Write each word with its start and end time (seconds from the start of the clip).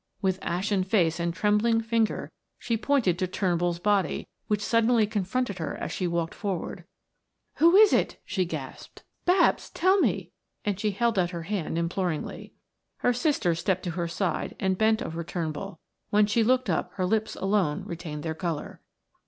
With 0.19 0.39
ashen 0.41 0.83
face 0.83 1.19
and 1.19 1.31
trembling 1.31 1.79
finger 1.79 2.31
she 2.57 2.75
pointed 2.75 3.19
to 3.19 3.27
Turnbull's 3.27 3.77
body 3.77 4.27
which 4.47 4.65
suddenly 4.65 5.05
confronted 5.05 5.59
her 5.59 5.77
as 5.77 5.91
she 5.91 6.07
walked 6.07 6.33
forward. 6.33 6.85
"Who 7.57 7.75
is 7.75 7.93
it?" 7.93 8.19
she 8.25 8.43
gasped. 8.43 9.03
"Babs, 9.25 9.69
tell 9.69 9.99
me!" 9.99 10.31
And 10.65 10.79
she 10.79 10.89
held 10.89 11.19
out 11.19 11.29
her 11.29 11.43
hand 11.43 11.77
imploringly. 11.77 12.51
Her 12.97 13.13
sister 13.13 13.53
stepped 13.53 13.83
to 13.83 13.91
her 13.91 14.07
side 14.07 14.55
and 14.59 14.75
bent 14.75 15.03
over 15.03 15.23
Turnbull. 15.23 15.77
When 16.09 16.25
she 16.25 16.43
looked 16.43 16.67
up 16.67 16.91
her 16.93 17.05
lips 17.05 17.35
alone 17.35 17.83
retained 17.85 18.23
their 18.23 18.33
color. 18.33 18.81